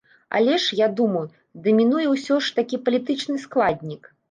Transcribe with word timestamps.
Але 0.37 0.53
ж, 0.63 0.77
я 0.79 0.87
думаю, 0.99 1.21
дамінуе 1.67 2.07
ўсё 2.15 2.39
ж 2.47 2.57
такі 2.59 2.83
палітычны 2.91 3.37
складнік. 3.47 4.13